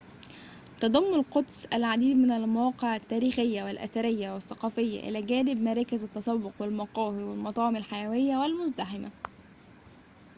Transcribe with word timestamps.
تضم 0.79 1.13
القدس 1.15 1.65
العديد 1.65 2.17
من 2.17 2.31
المواقع 2.31 2.95
التاريخية 2.95 3.63
والأثرية 3.63 4.33
والثقافية 4.33 4.99
إلى 4.99 5.21
جانب 5.21 5.61
مراكز 5.61 6.03
التسوق 6.03 6.51
والمقاهي 6.59 7.23
والمطاعم 7.23 7.75
الحيوية 7.75 8.37
والمزدحمة 8.37 9.11